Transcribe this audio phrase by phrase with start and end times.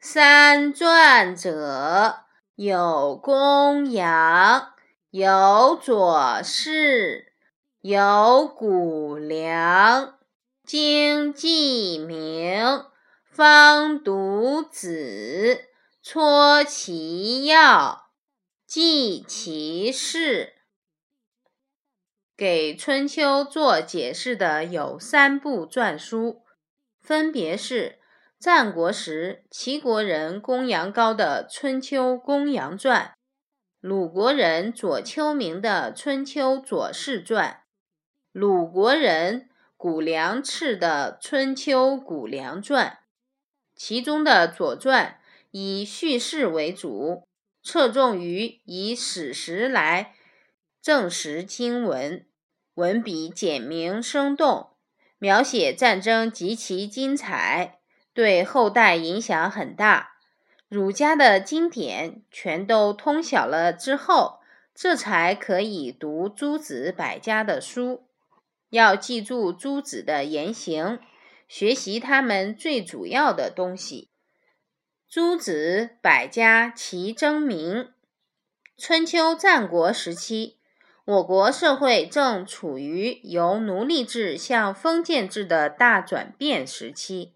[0.00, 2.20] 三传者，
[2.54, 4.72] 有公羊，
[5.10, 7.32] 有左氏，
[7.80, 10.16] 有谷梁，
[10.64, 12.84] 经记名，
[13.28, 15.64] 方读子，
[16.00, 18.12] 撮其要，
[18.64, 20.54] 记其事。
[22.36, 26.44] 给春秋做解释的有三部篆书，
[27.00, 27.98] 分别是。
[28.38, 33.14] 战国时，齐国人公羊高的《春秋公羊传》，
[33.80, 37.50] 鲁国人左丘明的《春秋左氏传》，
[38.30, 42.86] 鲁国人谷梁赤的《春秋谷梁传》。
[43.74, 45.18] 其中的《左传》
[45.50, 47.26] 以叙事为主，
[47.64, 50.14] 侧重于以史实来
[50.80, 52.24] 证实经文，
[52.74, 54.70] 文笔简明生动，
[55.18, 57.77] 描写战争极其精彩。
[58.18, 60.16] 对后代影响很大，
[60.66, 64.40] 儒家的经典全都通晓了之后，
[64.74, 68.08] 这才可以读诸子百家的书。
[68.70, 70.98] 要记住诸子的言行，
[71.46, 74.10] 学习他们最主要的东西。
[75.08, 77.92] 诸子百家齐争鸣。
[78.76, 80.56] 春秋战国时期，
[81.04, 87.34] 我国社会正处于由奴隶制向封建制的大转变时期。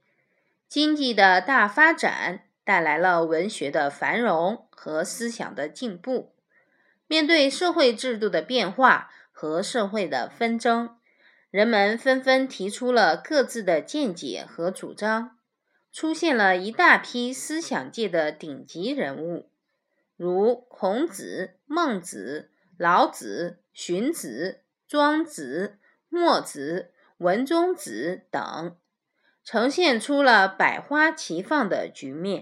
[0.72, 6.34] 经济的大发展带来了文学的繁荣和思想的进步。
[7.06, 10.96] 面对社会制度的变化和社会的纷争，
[11.50, 15.36] 人们纷纷提出了各自的见解和主张，
[15.92, 19.50] 出现了一大批思想界的顶级人物，
[20.16, 25.76] 如孔子、孟子、老子、荀子、庄子、
[26.08, 28.74] 墨子、文中子等。
[29.44, 32.40] 呈现出了百花齐放的局面。